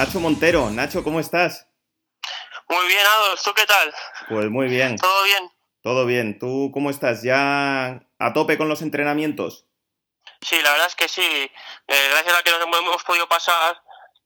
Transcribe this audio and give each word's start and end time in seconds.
Nacho 0.00 0.18
Montero. 0.18 0.70
Nacho, 0.70 1.04
¿cómo 1.04 1.20
estás? 1.20 1.68
Muy 2.70 2.86
bien, 2.86 3.06
Adolf. 3.06 3.42
¿Tú 3.44 3.52
qué 3.52 3.66
tal? 3.66 3.94
Pues 4.30 4.48
muy 4.48 4.66
bien. 4.66 4.96
¿Todo 4.96 5.24
bien? 5.24 5.52
Todo 5.82 6.06
bien. 6.06 6.38
¿Tú 6.38 6.70
cómo 6.72 6.88
estás? 6.88 7.22
¿Ya 7.22 8.00
a 8.18 8.32
tope 8.32 8.56
con 8.56 8.70
los 8.70 8.80
entrenamientos? 8.80 9.66
Sí, 10.40 10.56
la 10.62 10.70
verdad 10.70 10.86
es 10.86 10.94
que 10.94 11.06
sí. 11.06 11.20
Eh, 11.20 12.08
gracias 12.12 12.34
a 12.34 12.42
que 12.42 12.50
nos 12.50 12.62
hemos 12.62 13.04
podido 13.04 13.28
pasar 13.28 13.78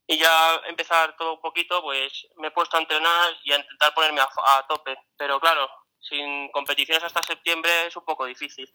y 0.07 0.17
ya 0.17 0.61
empezar 0.69 1.17
todo 1.17 1.35
un 1.35 1.41
poquito, 1.41 1.83
pues 1.83 2.25
me 2.37 2.47
he 2.47 2.53
puesto 2.53 2.77
a 2.77 2.81
entrenar 2.81 3.33
y 3.43 3.53
a 3.53 3.57
intentar 3.57 3.93
ponerme 3.95 4.21
a, 4.21 4.67
tope. 4.69 4.97
Pero 5.17 5.41
claro, 5.41 5.69
sin 5.99 6.53
competiciones 6.53 7.03
hasta 7.03 7.21
septiembre 7.21 7.89
es 7.89 7.97
un 7.97 8.05
poco 8.05 8.27
difícil. 8.27 8.73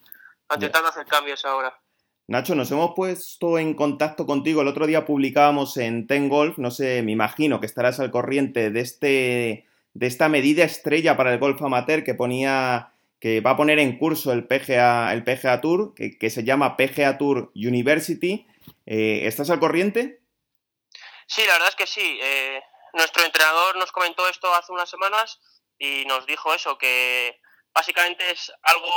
Intentando 0.54 0.90
hacer 0.90 1.06
cambios 1.06 1.45
ahora. 1.45 1.80
Nacho, 2.30 2.54
nos 2.54 2.70
hemos 2.70 2.94
puesto 2.96 3.58
en 3.58 3.74
contacto 3.74 4.28
contigo. 4.28 4.62
El 4.62 4.68
otro 4.68 4.86
día 4.86 5.04
publicábamos 5.04 5.78
en 5.78 6.06
Ten 6.06 6.30
Golf, 6.30 6.60
no 6.60 6.70
sé, 6.70 7.02
me 7.02 7.12
imagino 7.12 7.60
que 7.60 7.66
estarás 7.66 8.00
al 8.00 8.12
corriente 8.12 8.70
de, 8.70 8.82
este, 8.82 9.66
de 9.96 10.06
esta 10.06 10.30
medida 10.30 10.64
estrella 10.64 11.18
para 11.18 11.34
el 11.34 11.40
golf 11.40 11.59
amateur 11.59 12.03
que 12.03 12.14
ponía 12.14 12.94
que 13.20 13.42
va 13.42 13.52
a 13.52 13.58
poner 13.58 13.80
en 13.80 13.98
curso 13.98 14.31
el 14.31 14.45
PGA, 14.45 15.12
el 15.12 15.23
PGA 15.23 15.59
Tour, 15.59 15.95
que, 15.95 16.30
se 16.30 16.44
llama 16.44 16.78
PGA 16.78 17.18
Tour 17.18 17.52
University. 17.56 18.46
Eh, 18.86 19.22
¿Estás 19.23 19.50
al 19.50 19.59
corriente? 19.59 20.22
Sí, 21.25 21.42
la 21.48 21.53
verdad 21.53 21.70
es 21.70 21.75
que 21.75 21.88
sí. 21.88 22.20
Eh, 22.22 22.62
nuestro 22.94 23.23
entrenador 23.25 23.75
nos 23.75 23.92
comentó 23.92 24.30
esto 24.30 24.53
hace 24.53 24.72
unas 24.72 24.90
semanas 24.90 25.42
y 25.80 26.06
nos 26.06 26.28
dijo 26.28 26.53
eso, 26.53 26.78
que 26.78 27.42
básicamente 27.73 28.30
es 28.30 28.52
algo 28.62 28.92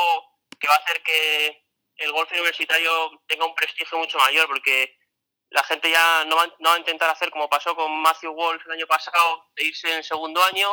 que 0.61 0.69
va 0.69 0.75
a 0.75 0.85
hacer 0.85 1.03
que 1.03 1.62
el 1.97 2.13
golf 2.13 2.31
universitario 2.31 3.23
tenga 3.27 3.47
un 3.47 3.55
prestigio 3.55 3.99
mucho 3.99 4.19
mayor, 4.19 4.47
porque 4.47 4.97
la 5.51 5.63
gente 5.65 5.91
ya 5.91 6.25
no 6.25 6.37
va, 6.37 6.75
a 6.75 6.79
intentar 6.79 7.11
hacer 7.11 7.31
como 7.31 7.49
pasó 7.49 7.75
con 7.75 7.93
Matthew 8.01 8.33
Wolf 8.33 8.63
el 8.67 8.73
año 8.73 8.87
pasado, 8.87 9.47
de 9.57 9.65
irse 9.65 9.95
en 9.95 10.03
segundo 10.03 10.43
año, 10.45 10.69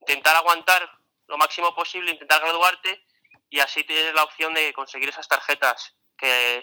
intentar 0.00 0.36
aguantar 0.36 0.90
lo 1.28 1.38
máximo 1.38 1.74
posible, 1.74 2.10
intentar 2.10 2.40
graduarte 2.40 3.04
y 3.50 3.60
así 3.60 3.84
tienes 3.84 4.14
la 4.14 4.24
opción 4.24 4.54
de 4.54 4.72
conseguir 4.72 5.08
esas 5.08 5.28
tarjetas, 5.28 5.94
que 6.16 6.62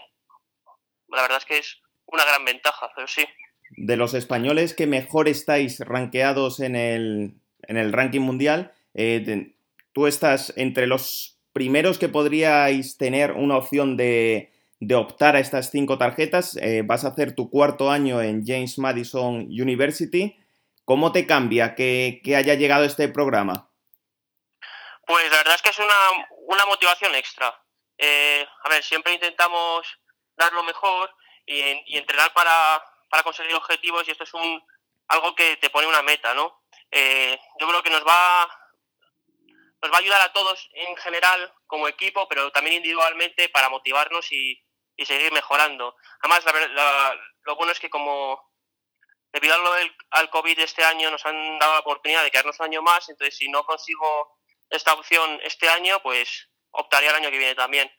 la 1.09 1.22
verdad 1.22 1.38
es 1.38 1.46
que 1.46 1.58
es 1.58 1.82
una 2.08 2.26
gran 2.26 2.44
ventaja, 2.46 2.92
pero 2.96 3.08
sí. 3.08 3.26
De 3.72 3.98
los 3.98 4.14
españoles 4.14 4.74
que 4.74 4.88
mejor 4.88 5.28
estáis 5.28 5.80
rankeados 5.80 6.59
en 6.59 6.76
el, 6.76 7.36
en 7.64 7.78
el 7.78 7.94
ranking 7.94 8.22
mundial, 8.22 8.74
eh, 8.94 9.54
tú 9.94 10.08
estás 10.08 10.54
entre 10.58 10.88
los 10.88 11.34
primeros 11.56 11.98
que 11.98 12.09
podríais 12.09 12.98
tener 12.98 13.31
una 13.31 13.56
opción 13.56 13.95
de, 13.95 14.52
optar 14.94 15.38
a 15.38 15.39
estas 15.39 15.72
cinco 15.72 15.97
tarjetas. 15.97 16.58
Eh, 16.58 16.81
vas 16.84 17.06
a 17.06 17.08
hacer 17.08 17.34
tu 17.34 17.50
cuarto 17.50 17.89
año 17.89 18.22
en 18.22 18.45
James 18.45 18.78
Madison 18.78 19.47
University. 19.47 20.38
¿Cómo 20.84 21.14
te 21.14 21.25
cambia 21.25 21.73
que, 21.73 22.22
haya 22.38 22.56
llegado 22.56 22.84
este 22.84 23.08
programa? 23.08 23.70
Pues 25.08 25.31
la 25.31 25.38
verdad 25.38 25.56
es 25.56 25.62
que 25.62 25.70
es 25.70 25.80
una, 25.80 26.66
motivación 26.67 27.16
extra. 27.16 27.57
Eh, 27.97 28.46
a 28.66 28.69
ver, 28.69 28.84
siempre 28.84 29.13
intentamos 29.13 29.88
dar 30.35 30.51
lo 30.51 30.63
mejor 30.63 31.09
y, 31.46 31.96
entrenar 31.96 32.34
para, 32.34 32.84
conseguir 33.24 33.56
objetivos 33.56 34.06
y 34.06 34.12
esto 34.12 34.25
es 34.25 34.34
un, 34.34 34.62
algo 35.07 35.34
que 35.34 35.56
te 35.56 35.69
pone 35.69 35.88
una 35.88 36.01
meta, 36.01 36.34
¿no? 36.34 36.63
Eh, 36.91 37.40
yo 37.62 37.68
creo 37.69 37.81
que 37.81 37.91
nos 37.91 38.06
va 38.06 38.46
nos 39.81 39.91
va 39.91 39.97
a 39.97 40.00
ayudar 40.00 40.22
a 40.22 40.34
todos 40.34 40.69
en 40.74 40.96
general 40.97 41.53
como 41.68 41.88
equipo, 41.88 42.28
pero 42.28 42.52
también 42.52 42.78
individualmente 42.78 43.50
para 43.50 43.69
motivarnos 43.69 44.31
y, 44.31 44.62
seguir 45.06 45.34
mejorando. 45.34 45.96
Además, 46.22 46.46
lo 47.44 47.56
bueno 47.58 47.74
es 47.74 47.80
que 47.80 47.90
como 47.90 48.41
debido 49.34 49.53
a 49.53 49.58
lo 49.58 49.72
al 50.12 50.30
COVID 50.30 50.58
este 50.59 50.86
año 50.86 51.12
nos 51.12 51.25
han 51.25 51.59
dado 51.59 51.74
la 51.74 51.80
oportunidad 51.80 52.24
de 52.24 52.31
quedarnos 52.31 52.58
un 52.62 52.68
año 52.68 52.81
más, 52.81 53.09
entonces 53.09 53.36
si 53.36 53.50
no 53.50 53.66
consigo 53.66 54.40
esta 54.69 54.94
opción 54.94 55.40
este 55.44 55.68
año, 55.68 56.00
pues 56.02 56.50
optaría 56.72 57.09
el 57.09 57.16
año 57.18 57.30
que 57.30 57.38
viene 57.38 57.56
también. 57.56 57.92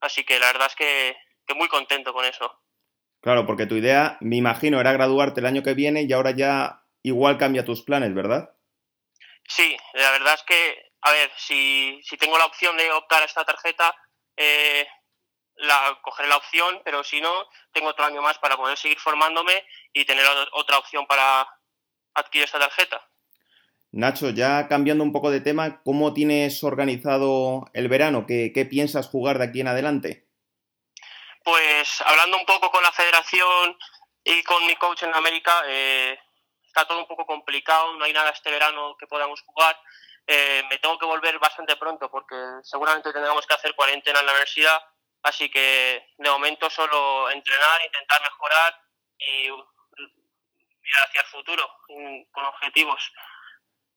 Así 0.00 0.24
que 0.24 0.38
la 0.38 0.46
verdad 0.46 0.66
es 0.66 0.76
que, 0.76 1.16
que 1.46 1.54
muy 1.54 1.68
contento 1.68 2.12
con 2.12 2.24
eso. 2.26 2.60
Claro, 3.22 3.46
porque 3.46 3.66
tu 3.66 3.76
idea, 3.76 4.18
me 4.20 4.36
imagino, 4.36 4.80
era 4.80 4.92
graduarte 4.92 5.40
el 5.40 5.46
año 5.46 5.62
que 5.62 5.74
viene 5.74 6.02
y 6.02 6.12
ahora 6.12 6.32
ya 6.32 6.84
igual 7.02 7.38
cambia 7.38 7.64
tus 7.64 7.82
planes, 7.82 8.12
¿verdad? 8.14 8.50
Sí, 9.48 9.76
la 9.94 10.10
verdad 10.12 10.34
es 10.34 10.42
que 10.44 10.92
a 11.02 11.10
ver, 11.10 11.30
si, 11.36 12.00
si 12.04 12.16
tengo 12.16 12.38
la 12.38 12.46
opción 12.46 12.76
de 12.76 12.90
optar 12.92 13.22
a 13.22 13.26
esta 13.26 13.44
tarjeta, 13.44 13.94
eh, 14.36 14.86
la, 15.56 15.98
cogeré 16.00 16.28
la 16.28 16.36
opción, 16.36 16.80
pero 16.84 17.02
si 17.02 17.20
no, 17.20 17.48
tengo 17.72 17.88
otro 17.88 18.04
año 18.04 18.22
más 18.22 18.38
para 18.38 18.56
poder 18.56 18.78
seguir 18.78 18.98
formándome 18.98 19.64
y 19.92 20.04
tener 20.04 20.24
otra 20.52 20.78
opción 20.78 21.06
para 21.06 21.48
adquirir 22.14 22.44
esta 22.44 22.60
tarjeta. 22.60 23.04
Nacho, 23.90 24.30
ya 24.30 24.68
cambiando 24.68 25.04
un 25.04 25.12
poco 25.12 25.30
de 25.30 25.40
tema, 25.40 25.82
¿cómo 25.82 26.14
tienes 26.14 26.62
organizado 26.62 27.68
el 27.74 27.88
verano? 27.88 28.24
¿Qué, 28.26 28.66
piensas 28.70 29.08
jugar 29.08 29.38
de 29.38 29.44
aquí 29.44 29.60
en 29.60 29.68
adelante? 29.68 30.28
Pues 31.44 32.00
hablando 32.02 32.38
un 32.38 32.46
poco 32.46 32.70
con 32.70 32.82
la 32.82 32.92
federación 32.92 33.76
y 34.24 34.42
con 34.44 34.64
mi 34.66 34.76
coach 34.76 35.02
en 35.02 35.14
América, 35.14 35.52
eh, 35.66 36.16
está 36.72 36.86
todo 36.86 37.00
un 37.00 37.06
poco 37.06 37.26
complicado, 37.26 37.94
no 37.94 38.04
hay 38.04 38.14
nada 38.14 38.30
este 38.30 38.50
verano 38.50 38.96
que 38.98 39.06
podamos 39.06 39.42
jugar. 39.42 39.76
Eh, 40.26 40.62
me 40.70 40.78
tengo 40.78 40.98
que 40.98 41.04
volver 41.04 41.38
bastante 41.38 41.76
pronto 41.76 42.10
porque 42.10 42.36
seguramente 42.62 43.12
tendremos 43.12 43.46
que 43.46 43.54
hacer 43.54 43.74
cuarentena 43.74 44.20
en 44.20 44.26
la 44.26 44.32
universidad, 44.32 44.78
así 45.22 45.50
que 45.50 46.08
de 46.16 46.30
momento 46.30 46.70
solo 46.70 47.30
entrenar, 47.30 47.84
intentar 47.84 48.22
mejorar 48.22 48.80
y 49.18 49.50
mirar 49.50 51.08
hacia 51.08 51.20
el 51.20 51.26
futuro 51.26 51.62
con 52.32 52.44
objetivos. 52.46 53.12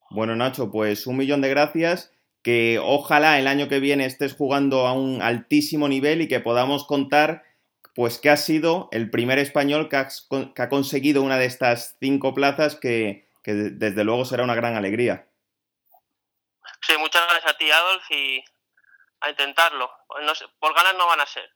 Bueno, 0.09 0.35
Nacho, 0.35 0.69
pues 0.69 1.07
un 1.07 1.17
millón 1.17 1.41
de 1.41 1.49
gracias. 1.49 2.11
Que 2.43 2.79
ojalá 2.79 3.39
el 3.39 3.47
año 3.47 3.67
que 3.69 3.79
viene 3.79 4.05
estés 4.05 4.35
jugando 4.35 4.85
a 4.85 4.93
un 4.93 5.23
altísimo 5.23 5.87
nivel 5.87 6.21
y 6.21 6.27
que 6.27 6.39
podamos 6.39 6.85
contar 6.85 7.43
pues 7.95 8.19
que 8.19 8.29
has 8.29 8.43
sido 8.43 8.89
el 8.91 9.09
primer 9.09 9.39
español 9.39 9.89
que, 9.89 9.97
ha 9.97 10.69
conseguido 10.69 11.21
una 11.23 11.37
de 11.37 11.45
estas 11.45 11.95
cinco 11.99 12.33
plazas 12.33 12.75
que 12.75 13.29
desde 13.43 14.03
luego 14.03 14.25
será 14.25 14.43
una 14.43 14.55
gran 14.55 14.75
alegría. 14.75 15.27
Sí, 16.85 16.93
muchas 16.99 17.23
gracias 17.27 17.51
a 17.51 17.57
ti, 17.57 17.71
Adolf, 17.71 18.11
y 18.11 18.43
a 19.21 19.29
intentarlo. 19.29 19.89
por 20.59 20.75
ganas 20.75 20.95
no 20.95 21.07
van 21.07 21.21
a 21.21 21.25
ser. 21.25 21.49